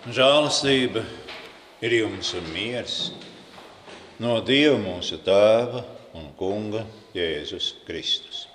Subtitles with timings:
[0.00, 1.02] Žēlastība
[1.84, 2.92] ir jums un miers
[4.16, 5.82] no Dieva mūsu Tēva
[6.16, 8.46] un Kunga Jēzus Kristus.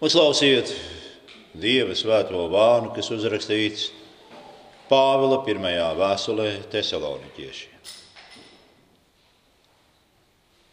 [0.00, 0.72] Uzklausiet
[1.52, 3.90] Dieva svēto vārnu, kas uzrakstīts
[4.88, 7.92] Pāvila pirmajā vēstulē Tesaloniķiešiem.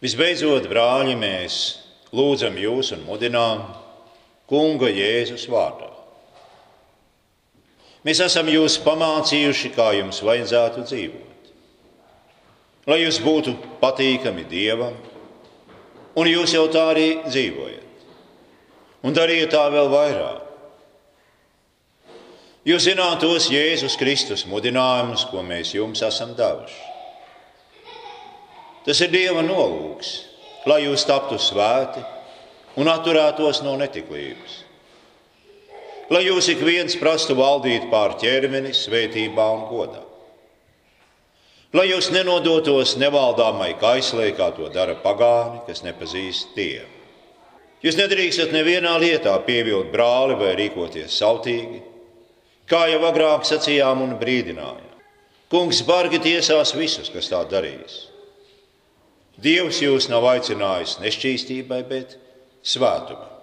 [0.06, 1.60] Visbeidzot, brāļi, mēs
[2.16, 3.68] lūdzam jūs un mudinām
[4.48, 5.95] Kunga Jēzus vārdā
[8.06, 11.48] Mēs esam jūs pamācījuši, kā jums vajadzētu dzīvot.
[12.86, 14.94] Lai jūs būtu patīkami Dievam,
[16.14, 18.04] un jūs jau tā arī dzīvojat.
[19.06, 20.44] Un dariet tā vēl vairāk.
[22.66, 26.80] Jūs zināt tos Jēzus Kristus mudinājumus, ko mēs jums esam devuši.
[28.86, 30.14] Tas ir Dieva nolūks,
[30.70, 32.06] lai jūs taptu svēti
[32.78, 34.65] un atturētos no netiklības
[36.10, 40.02] lai jūs ik viens prastu valdīt pār ķermeni, svētībā un godā.
[41.76, 46.92] Lai jūs nenodotos nevaldāmai kaislē, kā to dara pagāni, kas nepazīst Dievu.
[47.84, 51.82] Jūs nedrīkstat nevienā lietā pievilkt brāli vai rīkoties sautīgi,
[52.70, 54.94] kā jau agrāk sacījām un brīdinājām.
[55.52, 58.06] Kungs bargi tiesās visus, kas tā darīs.
[59.38, 62.18] Dievs jūs nav aicinājis nešķīstībai, bet
[62.66, 63.35] svētumam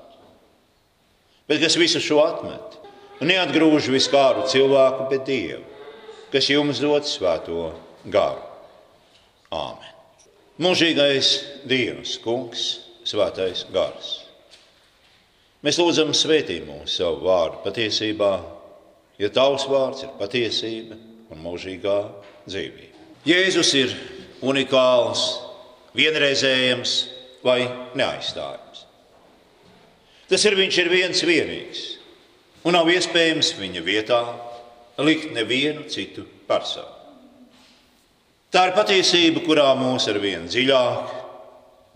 [1.53, 2.79] bet kas visu šo atmet
[3.21, 5.61] un neatgrūž vispāru cilvēku, bet Dievu,
[6.33, 7.69] kas jums dod svēto
[8.09, 8.41] garu.
[9.53, 9.91] Āmen.
[10.65, 11.29] Mūžīgais
[11.69, 12.65] Dievs, Kungs,
[13.05, 14.23] Svētais Gars.
[15.63, 18.33] Mēs lūdzam, svētī mūsu savu vārdu patiesībā,
[19.21, 20.97] jo Tavs vārds ir patiesība
[21.31, 21.99] un mūžīgā
[22.49, 23.05] dzīvība.
[23.29, 23.93] Jēzus ir
[24.41, 25.27] unikāls,
[25.95, 26.95] vienreizējams
[27.45, 27.61] vai
[27.99, 28.72] neaizstājams.
[30.33, 31.81] Tas ir viņš ir viens vienīgs.
[32.65, 34.21] Un nav iespējams viņa vietā
[35.05, 36.89] likt nevienu citu personu.
[38.53, 41.13] Tā ir patiesība, kurā mūs ar vien dziļāk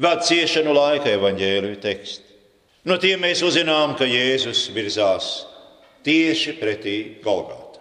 [0.04, 2.36] ved ciešanu laika evaņģēliju teksti.
[2.84, 5.30] No tiem mēs uzzinām, ka Jēzus virzās
[6.04, 7.80] tieši pretī Golgāta.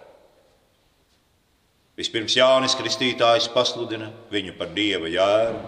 [2.00, 5.60] Vispirms Jānis Kristītājs pasludina viņu par dieva jēru,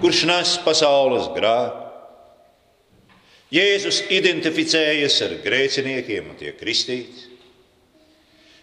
[0.00, 1.83] kurš nes pasaules grēku
[3.52, 7.28] Jēzus identificējas ar grēciniekiem un tiek kristīts.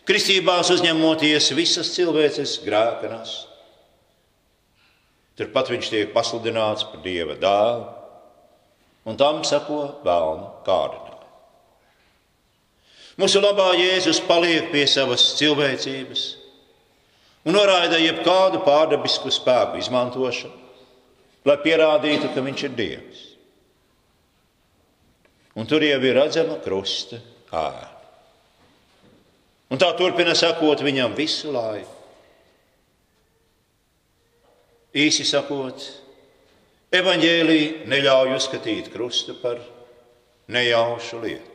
[0.07, 3.35] Kristībās uzņemoties visas cilvēces grēkanas.
[5.37, 7.85] Turpat viņš tiek pasludināts par dieva dēlu,
[9.05, 11.11] un tam sako vēlnu kārdinājumu.
[13.21, 16.23] Mūsu labā Jēzus paliek pie savas cilvēcības
[17.45, 20.57] un noraida jebkādu pārdabisku spēku izmantošanu,
[21.45, 23.27] lai pierādītu, ka viņš ir Dievs.
[25.59, 27.19] Un tur jau ir redzama krusta
[27.51, 27.89] ēna.
[29.71, 31.97] Un tā turpina sakot viņam visu laiku.
[34.91, 35.83] Īsi sakot,
[36.91, 39.61] evaņģēlīja neļauj uzskatīt krustu par
[40.51, 41.47] nejaušu lietu.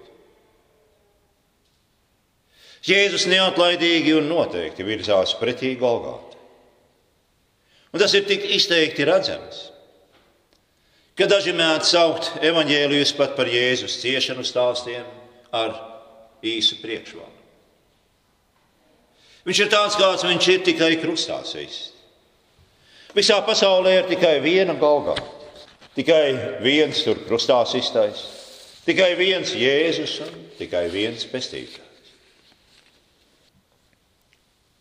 [2.86, 6.38] Jēzus neatlaidīgi un noteikti virzās pretī Golgātai.
[7.92, 9.66] Un tas ir tik izteikti redzams
[11.16, 15.06] ka daži mēdz saukt evaņģēlijus pat par Jēzus ciešanu stāstiem
[15.54, 15.74] ar
[16.44, 17.32] īsu priekšvārdu.
[19.46, 21.92] Viņš ir tāds, kāds viņš ir tikai krustā sists.
[23.16, 25.14] Visā pasaulē ir tikai viena galva,
[25.96, 28.26] tikai viens tur krustā sistais,
[28.84, 31.84] tikai viens Jēzus un tikai viens pestītājs.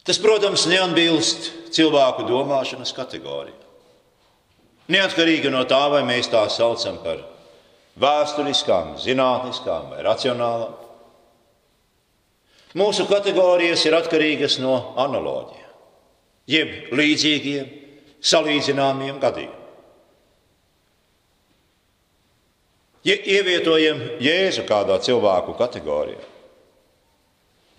[0.05, 3.64] Tas, protams, neatbilst cilvēku domāšanas kategorijai.
[4.91, 7.23] Neatkarīgi no tā, vai mēs tās saucam par
[8.01, 10.75] vēsturiskām, zinātniskām vai racionālām.
[12.75, 15.69] Mūsu kategorijas ir atkarīgas no analoģiem,
[16.51, 17.69] jeb līdzīgiem,
[18.19, 19.61] salīdzināmiem gadījumiem.
[23.05, 26.21] Ja ievietojam Jēzu kādā cilvēku kategorijā,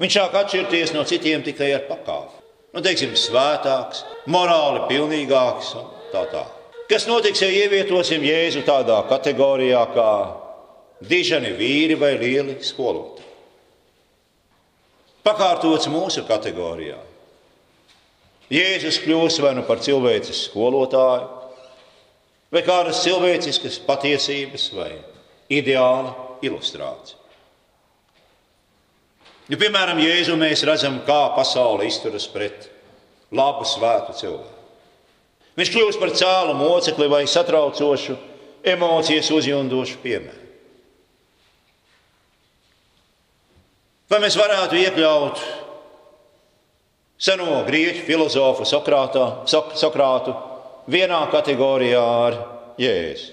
[0.00, 2.44] viņš sāk atšķirties no citiem tikai ar pakāpi.
[2.72, 6.55] Nu, teiksim, svētāks, morāli pilnīgāks un tā tālāk.
[6.86, 10.10] Kas notiks, ja ievietosim Jēzu tādā kategorijā kā
[11.02, 13.26] dižani vīri vai lieli skolotāji?
[15.26, 17.00] Pakārtots mūsu kategorijā.
[18.54, 21.26] Jēzus kļūs vai nu par cilvēces skolotāju,
[22.54, 24.92] vai kādas cilvēciskas patiesības vai
[25.50, 26.14] ideāla
[26.46, 27.18] ilustrācija.
[29.50, 32.70] Ja, piemēram, Jēzu mēs redzam, kā pasaule izturas pret
[33.34, 34.55] labu, svētu cilvēku.
[35.56, 38.16] Viņš kļūst par cēlu mocekli vai satraucošu,
[38.66, 40.42] emocijas uzjundošu piemēru.
[44.06, 45.40] Vai mēs varētu iekļaut
[47.18, 50.36] seno grieķu filozofu Sokrātā, Sok, Sokrātu
[50.92, 52.36] vienā kategorijā ar
[52.78, 53.32] Jēzu.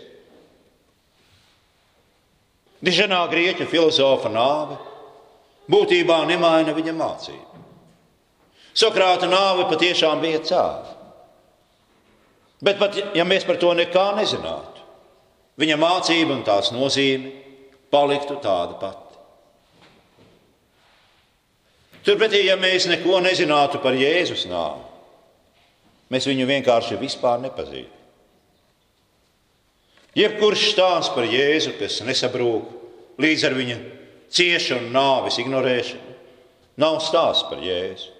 [2.83, 4.79] Diženā grieķu filozofa nāve
[5.71, 7.61] būtībā nemaina viņa mācību.
[8.73, 11.02] Sokrāta nāve patiešām bija cēlā.
[12.63, 14.83] Bet pat ja mēs par to nekā nezinātu,
[15.59, 17.31] viņa mācība un tās nozīme
[17.91, 18.99] paliktu tāda pati.
[22.03, 24.81] Turpretī, ja mēs neko nezinātu par Jēzus nāvi,
[26.11, 27.99] mēs viņu vienkārši vispār nepazītu.
[30.13, 33.77] Jebkurš stāsts par Jēzu, kas nesabrūk līdz ar viņa
[34.33, 36.17] ciešanu nāves ignorēšanu,
[36.83, 38.12] nav stāsts par Jēzu.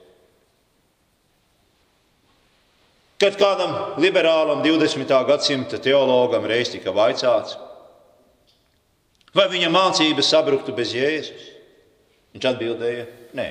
[3.22, 5.12] Kad kādam liberālam 20.
[5.28, 7.58] gadsimta teologam reiz tika vaicāts,
[9.36, 11.46] vai viņa mācības sabruktu bez Jēzus,
[12.34, 13.06] viņš atbildēja:
[13.38, 13.48] Nē.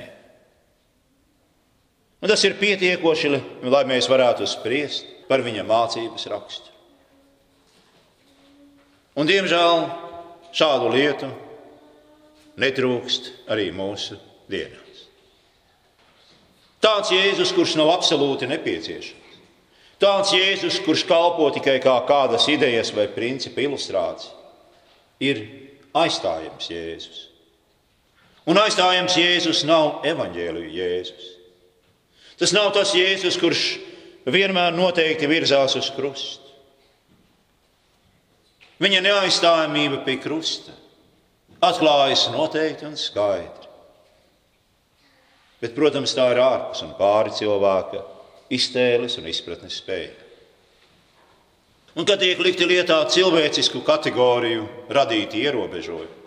[2.23, 3.33] Un tas ir pietiekoši,
[3.67, 6.71] lai mēs varētu spriest par viņa mācības raksturu.
[9.13, 9.83] Un, diemžēl
[10.55, 11.27] šādu lietu
[12.61, 14.17] netrūkst arī mūsu
[14.49, 15.03] dienās.
[16.83, 19.22] Tāds Jēzus, kurš nav absolūti nepieciešams,
[20.01, 24.33] tāds Jēzus, kurš kalpo tikai kā kādas idejas vai principa ilustrācija,
[25.23, 25.43] ir
[25.93, 27.21] aizstājams Jēzus.
[28.49, 31.27] Un aizstājams Jēzus nav evaņģēlīja Jēzus.
[32.39, 33.65] Tas nav tas Jēzus, kurš
[34.27, 36.41] vienmēr noteikti virzās uz krustu.
[38.83, 40.73] Viņa neaizstājamība pie krusta
[41.63, 43.69] atklājas noteikti un skaidri.
[45.63, 48.01] Bet, protams, tā ir ārpus un pāri cilvēka
[48.55, 50.13] iztēles un izpratnes spēja.
[51.93, 54.63] Un, kad tiek likti lietā cilvēcisku kategoriju
[54.93, 56.21] radīti ierobežojumi,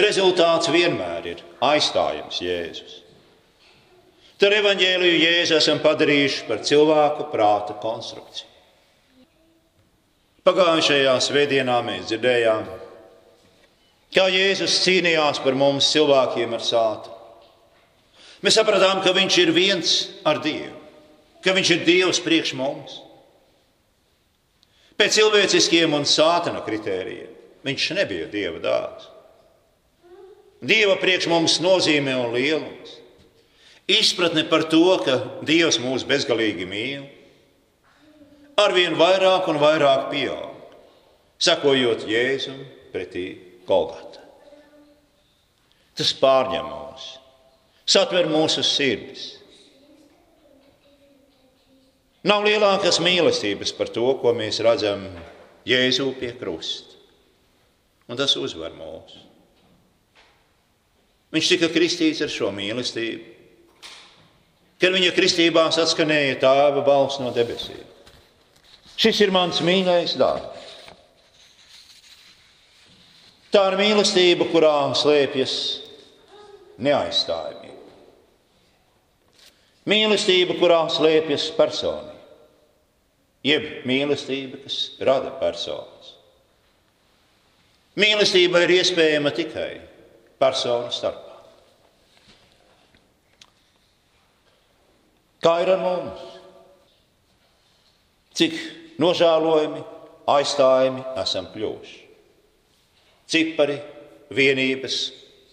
[0.00, 3.02] rezultāts vienmēr ir aizstājams Jēzus.
[4.36, 8.52] Tad evaņģēliju jēzu esam padarījuši par cilvēku prāta konstrukciju.
[10.44, 12.66] Pagājušajā svētdienā mēs dzirdējām,
[14.14, 17.14] kā Jēzus cīnījās par mums cilvēkiem ar sātu.
[18.44, 19.94] Mēs sapratām, ka Viņš ir viens
[20.28, 20.75] ar Dievu,
[21.46, 22.98] ka Viņš ir Dievs priekš mums.
[24.98, 27.32] Pēc cilvēciskiem un sātana kritērijiem
[27.66, 29.08] Viņš nebija Dieva dāvāts.
[30.66, 32.94] Dieva priekš mums nozīmē un lielums
[33.86, 37.04] izpratne par to, ka Dievs mūs bezgalīgi mīl,
[38.58, 40.74] arvien vairāk un vairāk pieaug,
[41.38, 42.58] sakojot Jēzum
[42.94, 43.28] pretī
[43.68, 44.24] Golgata.
[45.96, 47.06] Tas pārņem mūs,
[47.88, 49.35] satver mūsu sirdis.
[52.26, 55.04] Nav lielākas mīlestības par to, ko mēs redzam
[55.66, 56.96] Jēzu pie krusta.
[58.10, 59.16] Un tas uzvar mūs.
[61.34, 63.36] Viņš tika kristīts ar šo mīlestību
[64.80, 67.84] kad viņa kristībā saskanēja tēva balss no debesīm.
[68.96, 70.64] Šis ir mans mīļais dārsts.
[73.52, 75.54] Tā ir mīlestība, kurā slēpjas
[76.82, 77.72] neaizstājamība.
[79.88, 82.15] Mīlestība, kurā slēpjas personība,
[83.46, 86.14] jeb mīlestība, kas rada personas.
[87.96, 89.70] Mīlestība ir iespējama tikai
[90.40, 91.36] personu starpā.
[95.46, 96.24] Kā ir ar mums?
[98.36, 98.56] Cik
[99.00, 99.80] nožēlojami,
[100.28, 102.00] aizstājami esam kļuvuši?
[103.30, 103.78] Cipari,
[104.34, 104.96] vienības,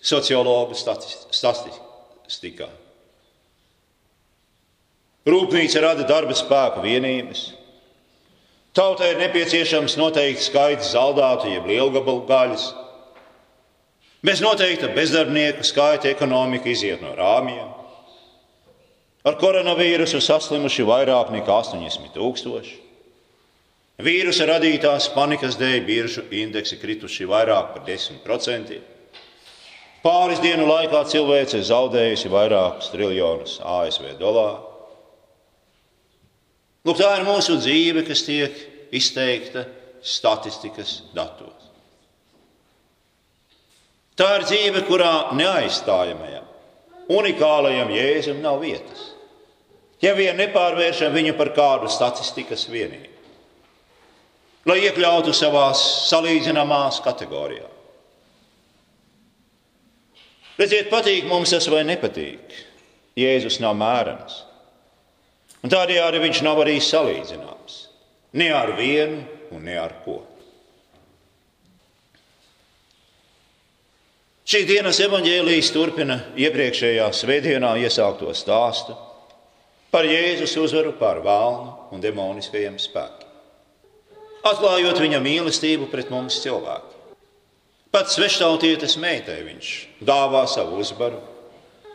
[0.04, 2.68] sociologu statistikā.
[5.24, 7.46] Rūpnīca rada darba spēku vienības.
[8.74, 12.72] Tautai ir nepieciešams noteikts skaits zaldātu, jeb lielgabalu gaļas.
[14.26, 17.70] Bez noteikta bezdarbnieku skaita ekonomika iziet no rāmjiem.
[19.30, 22.74] Ar koronavīrusu saslimuši vairāk nekā 80 tūkstoši.
[24.04, 28.82] Vīrusa radītās panikas dēļ biržu indeksi krituši vairāk par 10%.
[30.02, 34.73] Pāris dienu laikā cilvēce zaudējusi vairākus triljonus ASV dolāru.
[36.84, 38.58] Lūk, tā ir mūsu dzīve, kas tiek
[38.94, 39.66] izteikta
[40.04, 41.72] statistikas datos.
[44.20, 46.46] Tā ir dzīve, kurā neaizstājamajam,
[47.14, 49.14] unikālajam jēzum nav vietas
[50.04, 53.12] ja vien nepārvēršam viņu par kādu statistikas vienību,
[54.68, 57.70] lai iekļautu savā salīdzināmās kategorijā.
[60.60, 62.52] Redziet, patīk mums tas vai nepatīk.
[63.18, 64.36] Jēzus nav mērams.
[65.64, 67.80] Un tādējādi viņš nav arī salīdzināms.
[68.40, 69.24] Ne ar vienu
[69.56, 70.20] un ne ar ko.
[74.44, 78.94] Šī dienas evaņģēlijas turpina iepriekšējā svētdienā iesākto stāstu
[79.94, 83.30] par Jēzus uzvaru pār vēlnu un demoniskajiem spēkiem.
[84.44, 87.16] Atklājot viņa mīlestību pret mums cilvēkiem.
[87.94, 89.72] Pats sveštautietes meitai viņš
[90.04, 91.22] dāvā savu uzvaru,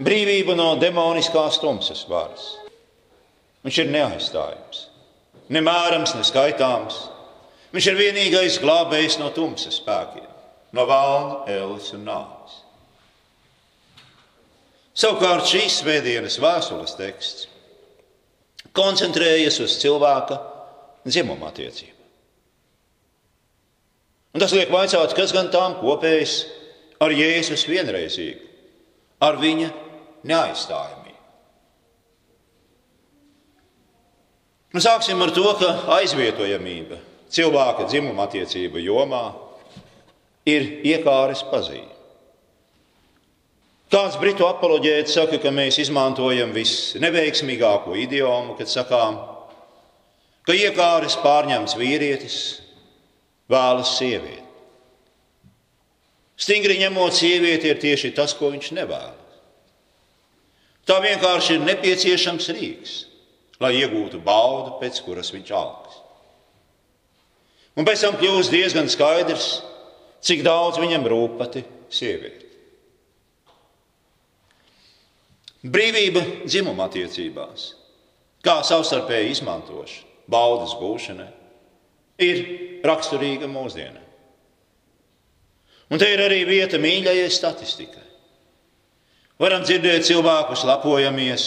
[0.00, 2.54] brīvību no demoniskās tumsas varas.
[3.66, 4.84] Viņš ir neaizstājams,
[5.52, 7.02] nemērams, neskaitāms.
[7.74, 10.28] Viņš ir vienīgais glābējs no tumsas spēkiem,
[10.76, 12.62] no vēlna, ēles un nāves.
[14.98, 17.46] Savukārt šīs svētdienas vēstules teksts
[18.74, 20.38] koncentrējas uz cilvēka
[21.06, 21.94] dzimuma attiecību.
[24.34, 26.40] Un tas liek vaicāt, kas gan tām kopējas
[27.02, 28.44] ar Jēzus vienreizīgu,
[29.24, 29.70] ar viņa
[30.28, 30.97] neaizstājamību.
[34.68, 36.98] Nu, sāksim ar to, ka aizvietojamība
[37.32, 39.22] cilvēka dzimuma attiecību jomā
[40.48, 41.94] ir iekāres pazīme.
[43.88, 49.16] Kāds britu apoloģēts saka, ka mēs izmantojam visneveiksmīgāko idiomu, kad sakām,
[50.44, 52.36] ka iekāres pārņemts vīrietis
[53.48, 54.44] vēlas sievieti.
[56.38, 59.40] Stingri ņemot, sieviete ir tieši tas, ko viņš nevēlas.
[60.88, 62.92] Tā vienkārši ir nepieciešams rīks,
[63.62, 66.02] lai iegūtu baudu, pēc kuras viņš augs.
[67.78, 69.48] Un pēc tam kļūst diezgan skaidrs,
[70.24, 71.62] cik daudz viņam rūp pati
[71.94, 72.46] sieviete.
[75.68, 77.72] Brīvība dzimuma attiecībās,
[78.46, 81.26] kā savstarpēji izmantošana, baudas gūšana,
[82.22, 82.42] ir
[82.86, 84.04] raksturīga mūsdienai.
[85.88, 88.04] Un te ir arī vieta mīļajai statistikai.
[89.40, 91.46] Varam dzirdēt cilvēkus lepojamies,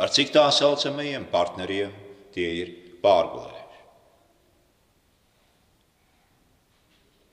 [0.00, 1.92] ar cik tā saucamajiem partneriem
[2.34, 2.70] tie ir
[3.04, 3.56] pārgulējuši.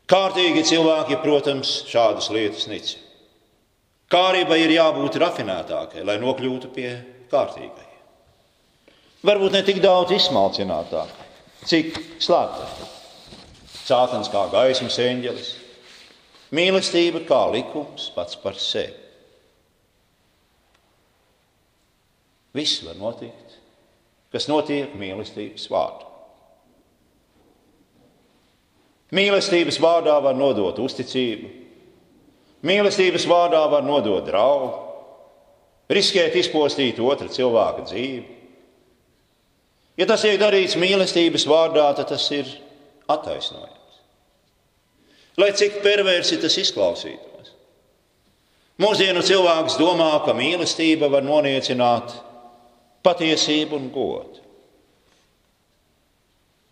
[0.08, 3.04] Kārtīgi cilvēki, protams, šādas lietas nicina.
[4.08, 6.92] Kārībai ir jābūt rafinētākai, lai nokļūtu pie
[7.32, 7.88] kārtīgai.
[9.28, 11.28] Varbūt ne tik daudz izsmalcinātākai,
[11.68, 12.88] cik slēptai.
[13.88, 15.50] Sātans kā gaismas eņģelis,
[16.56, 19.07] mīlestība kā likums pats par sevi.
[22.58, 23.58] Viss var notikt,
[24.34, 26.10] kas notiek mīlestības vārdā.
[29.14, 31.52] Mīlestības vārdā var nodot uzticību,
[32.66, 34.72] Mīlestības vārdā var nodot draugu,
[35.94, 38.26] riskēt izpostīt otra cilvēka dzīvi.
[39.98, 42.50] Ja tas tiek darīts mīlestības vārdā, tad tas ir
[43.10, 44.02] attaisnojams.
[45.38, 47.54] Lai cik perversi tas izklausītos.
[48.82, 52.14] Mūsdienu cilvēks domā, ka mīlestība var noniecināt
[53.06, 54.44] patiesību un godu.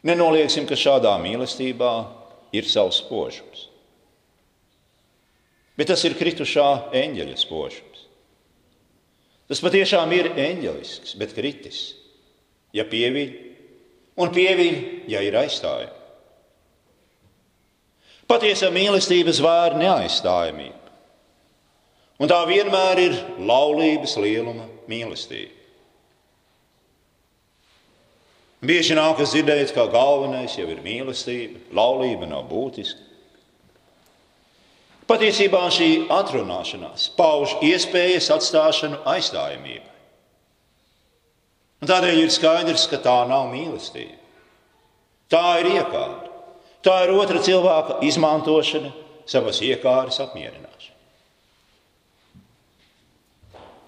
[0.05, 1.93] Nenolieksim, ka šādā mīlestībā
[2.53, 3.69] ir savs spožums
[5.77, 8.05] bet tas ir kritušā eņģeļa spožums.
[9.45, 11.81] Tas patiešām ir eņģelisks, bet kritis,
[12.73, 13.35] ja pieviļ,
[14.23, 14.79] un pieviļ,
[15.11, 16.01] ja ir aizstājumi.
[18.25, 20.81] Patiesa mīlestības vērna neaizstājamība.
[22.17, 25.51] Un tā vienmēr ir laulības lieluma mīlestība.
[28.65, 33.01] Bieži nākas dzirdēt, ka galvenais jau ir mīlestība, laulība nav būtiska.
[35.05, 39.93] Patiesībā šī atrunāšanās pauž iespējas atstāšanu aizstājamībai.
[41.85, 44.17] Tādēļ ir skaidrs, ka tā nav mīlestība.
[45.29, 46.31] Tā ir iekārta.
[46.85, 48.91] Tā ir otra cilvēka izmantošana,
[49.29, 50.93] savas iekārtas apmierināšana.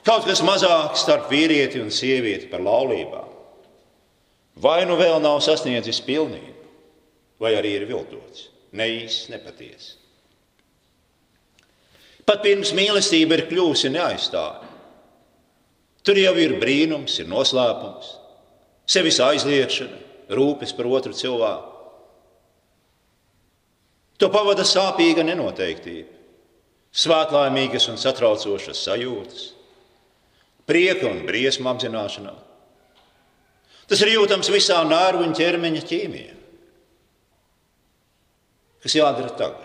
[0.07, 3.26] Kaut kas mazāks starp vīrieti un sievieti par laulībām.
[4.57, 6.53] Vai nu vēl nav sasniedzis pilnību,
[7.41, 9.93] vai arī ir viltots, neīsts, nepatiess.
[12.27, 14.73] Pat pirms mīlestība ir kļuvusi neaizstāvama.
[16.03, 18.13] Tur jau ir brīnums, ir noslēpums,
[18.87, 19.99] sevis aizliekšana,
[20.35, 21.73] rūpes par otru cilvēku.
[24.17, 26.09] To pavada sāpīga nenoteiktība,
[26.95, 29.43] svētlaimīgas un satraucošas sajūtas,
[30.65, 32.46] prieka un briesmu apzināšanās.
[33.87, 36.33] Tas ir jūtams visā nārvu un ķermeņa ķīmijā.
[38.83, 39.63] Kas jādara tagad?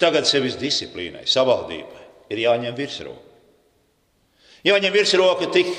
[0.00, 3.22] Tagad sevis disciplīnai, savaldībai ir jāņem virsroka.
[4.66, 5.70] Jāņem virsroka tik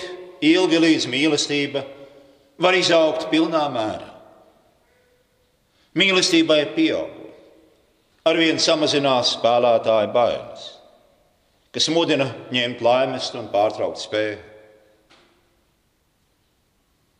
[0.42, 1.84] ilgi, līdz mīlestība
[2.62, 4.13] var izaugt pilnā mērā.
[5.98, 7.34] Mīlestībai pieaugot,
[8.27, 10.68] arvien samazinās spēlētāja bailes,
[11.74, 14.38] kas mudina ņemt laimes un pārtraukt spēju.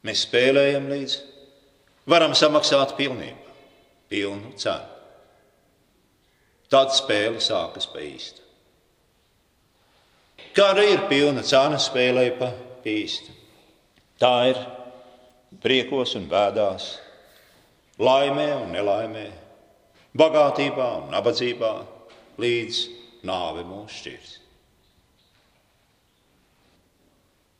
[0.08, 1.18] Mēs spēlējam līdz
[2.08, 3.56] varam samaksāt pilnībā,
[4.08, 4.94] pilnu cenu.
[6.72, 8.44] Tad spēle sākas pa īstu.
[10.56, 12.54] Kāda ir pilna cena spēlē pa
[12.88, 13.36] īstu?
[14.20, 14.60] Tā ir
[15.64, 16.88] priekos un bēdās,
[18.00, 19.28] laimē un nelaimē,
[20.18, 21.74] bagātībā un nabadzībā,
[22.42, 22.82] līdz
[23.28, 24.34] nāve mūs šķirs.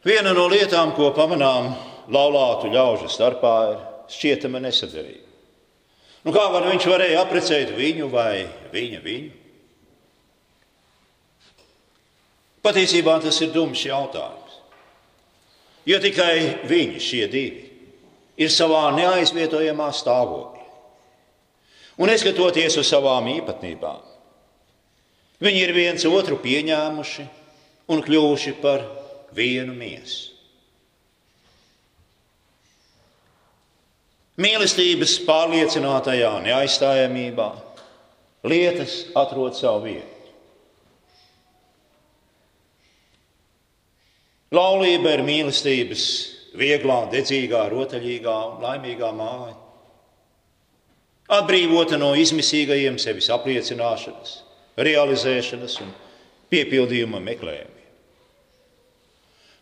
[0.08, 1.74] Viena no lietām, ko pamanām
[2.12, 5.26] laulātu ļaužu starpā, ir šķietama nesadarība.
[6.28, 9.36] Nu, kā var viņš varēja apprecēt viņu vai viņa viņu?
[12.68, 14.58] Patiesībā tas ir dums jautājums.
[15.88, 17.64] Jo tikai viņi, šie divi,
[18.36, 20.66] ir savā neaizvietojamā stāvoklī.
[21.98, 24.02] Un neskatoties uz savām īpatnībām,
[25.42, 27.28] viņi ir viens otru pieņēmuši
[27.94, 28.84] un kļuvuši par
[29.38, 30.37] vienu miesu.
[34.38, 37.48] Mīlestības pārliecinātajā neaizstājamībā
[38.46, 40.14] lietas atrod savu vietu.
[44.54, 46.04] Laulība ir mīlestības
[46.56, 49.58] vieglā, dedzīgā, rotaļīgā un laimīgā māja.
[51.38, 54.38] Atbrīvota no izmisīgajiem sevis apliecināšanas,
[54.80, 55.92] realizēšanas un
[56.54, 57.74] piepildījuma meklējumiem.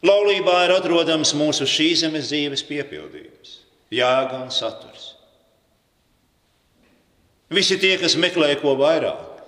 [0.05, 3.55] Laulībā ir atrodams mūsu šīs zemes dzīves piepildījums,
[3.93, 5.11] jēga un saturs.
[7.53, 9.43] Visi tie, kas meklē ko vairāk,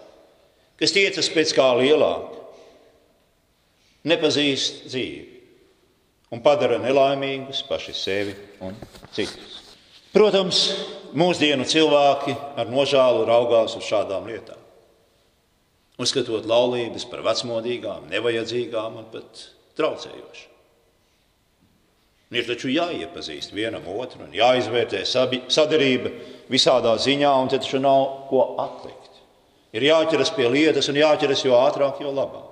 [0.77, 2.43] kas tiecas pēc kā lielāka,
[4.07, 5.37] nepazīst dzīvi
[6.31, 8.77] un padara nelaimīgus paši sevi un
[9.15, 9.57] citus.
[10.13, 10.61] Protams,
[11.17, 14.59] mūsdienu cilvēki ar nožēlu raugās uz šādām lietām,
[16.01, 19.43] uzskatot laulības par vecmodīgām, nevajadzīgām un pat
[19.79, 20.56] traucējošām.
[22.35, 26.11] Ir taču jāiepazīst vienam otru un jāizvērtē sadarība
[26.51, 29.21] visādā ziņā, un tad taču nav ko atlikt.
[29.75, 32.43] Ir jāķeras pie lietas un jāķeras jo ātrāk, jo labāk.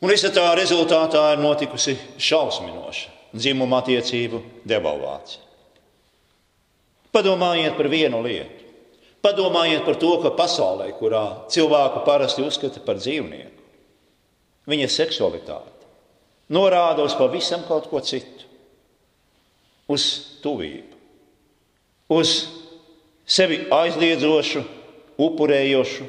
[0.00, 5.42] Un visa tā rezultātā ir notikusi šausminoša dzimuma attiecību devalvācija.
[7.10, 8.68] Padomājiet par vienu lietu.
[9.20, 13.66] Padomājiet par to, ka pasaulē, kurā cilvēku parasti uzskata par dzīvnieku,
[14.70, 15.79] viņa seksualitāte
[16.50, 18.46] norāda uz pavisam kaut ko citu,
[19.90, 20.06] uz
[20.42, 20.98] tuvību,
[22.14, 22.36] uz
[23.26, 24.62] sevi aizliedzošu,
[25.20, 26.06] upurējošu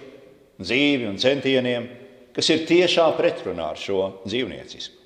[0.62, 1.90] dzīvi un centieniem
[2.36, 4.98] kas ir tiešā pretrunā ar šo dzīvniecismu.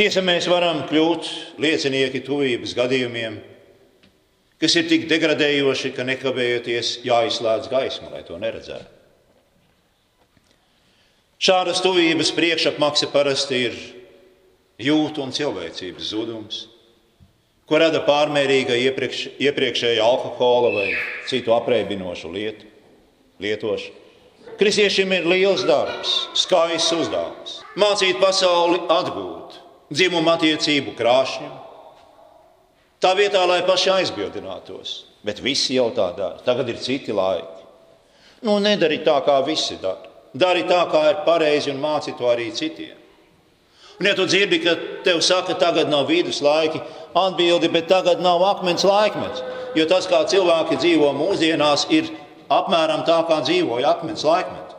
[0.00, 1.26] Tiesa, mēs varam kļūt
[1.60, 3.36] liecinieki tuvības gadījumiem,
[4.62, 8.99] kas ir tik degradējoši, ka nekavējoties jāizslēdz gaisma, lai to neredzētu.
[11.40, 13.76] Šādas tuvības priekšapmaksa parasti ir
[14.76, 16.58] jūtu un cilvēcības zudums,
[17.64, 20.90] ko rada pārmērīga iepriekš, iepriekšēja alkohola vai
[21.30, 22.68] citu apreibinošu lietu
[23.40, 23.96] lietošanu.
[24.60, 27.56] Kristiešiem ir liels darbs, skaists uzdevums.
[27.80, 29.56] Mācīt pasauli atgūt
[29.96, 31.48] dzimumu attiecību krāšņu.
[33.00, 34.92] Tā vietā, lai paši aizbildinātos,
[35.24, 36.44] bet visi jau tā dara.
[36.44, 37.64] Tagad ir citi laiki.
[38.44, 40.09] Nu, nedari tā, kā visi dara.
[40.34, 42.96] Dari tā, kā ir pareizi, un māci to arī citiem.
[44.00, 46.80] Un, ja tu dzirdi, ka tev saka, ka tagad nav viduslaiki,
[47.18, 49.42] atbildi, bet tagad nav akmens laikmets.
[49.76, 52.08] Jo tas, kā cilvēki dzīvo mūsdienās, ir
[52.50, 54.78] apmēram tā, kā dzīvoja akmens laikmetā.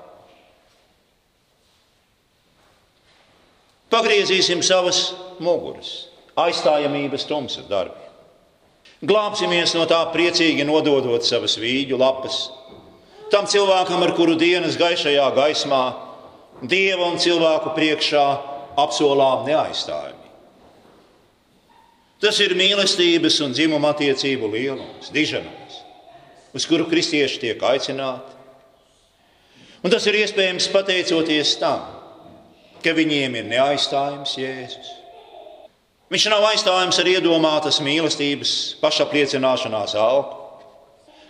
[3.92, 5.10] Pagriezīsim savas
[5.44, 6.08] muguras,
[6.40, 8.00] aizstājamības tumsas darbi.
[9.02, 12.46] Glābsimies no tā priecīgi nododot savas vīģu lapas.
[13.32, 15.84] Tam cilvēkam, ar kuru dienas gaišajā gaismā,
[16.68, 18.26] dieva un cilvēku priekšā
[18.82, 20.20] apsolām neaizstājami.
[22.22, 25.80] Tas ir mīlestības un dzimuma attiecību lielums, diženums
[26.54, 28.38] uz kuru kristieši tiek aicināti.
[29.82, 31.86] Un tas ir iespējams pateicoties tam,
[32.84, 34.92] ka viņiem ir neaizstājams Jēzus.
[36.12, 40.41] Viņš nav aizstājams ar iedomātas mīlestības, pašapliecināšanās alku.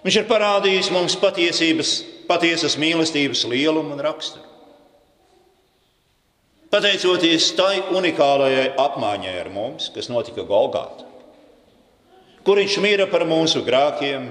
[0.02, 1.92] Viņš ir parādījis mums patiesības,
[2.30, 4.48] patiesas mīlestības lielumu un raksturu.
[6.72, 11.04] Pateicoties tai unikālajai apmaiņai ar mums, kas notika Golgātā,
[12.48, 14.30] kur viņš mīra par mūsu grēkiem,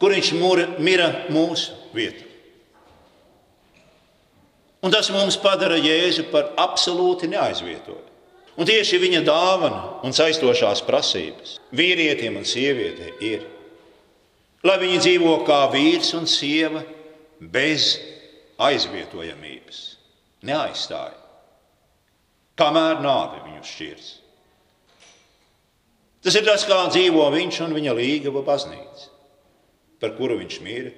[0.00, 0.32] kur viņš
[0.80, 2.24] mira mūsu vietā.
[4.84, 8.04] Un tas mums padara Jēzu par absolūti neaizvietojumu.
[8.56, 13.42] Un tieši viņa dāvana un saistošās prasības vīrietim un sievietei ir,
[14.66, 16.82] lai viņi dzīvo kā vīrs un sieva
[17.40, 17.94] bez
[18.62, 19.80] aizvietojamības,
[20.48, 21.16] neaizstāja,
[22.58, 24.12] kamēr nāve viņu šķirs.
[26.26, 29.12] Tas ir tas, kā dzīvo viņš un viņa līgava baznīca
[30.00, 30.90] par kuru viņš mīra,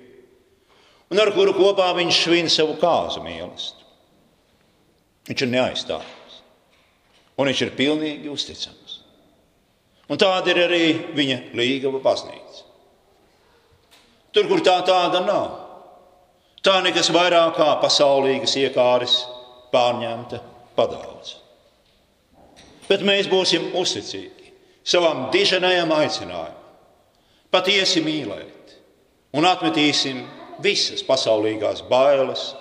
[1.13, 3.85] un ar kuru kopā viņš svin savu kāzu mīlestību.
[5.29, 6.39] Viņš ir neaizstāvams.
[7.39, 8.97] Un viņš ir pilnīgi uzticams.
[10.09, 12.65] Un tāda ir arī viņa līgava baznīca.
[14.39, 15.47] Tur, kur tā tāda nav,
[16.63, 19.17] tā nekas vairāk kā pasaulīgas iekāres
[19.73, 20.39] pārņemta
[20.77, 21.33] padaudz.
[22.87, 24.53] Bet mēs būsim uzticīgi
[24.87, 26.69] savam diženajam aicinājumam,
[27.51, 28.77] patiesi mīlēt
[29.35, 30.23] un atmetīsim
[30.63, 32.53] visas pasaulīgās bailes,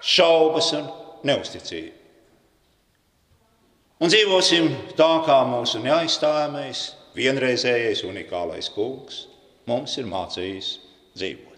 [0.00, 0.88] šaubas un
[1.28, 1.92] neusticību.
[4.00, 6.88] Un dzīvosim tā, kā mūsu neaizstājamais,
[7.20, 9.26] vienreizējais, unikālais kungs
[9.68, 10.72] mums ir mācījis
[11.16, 11.55] dzīvot.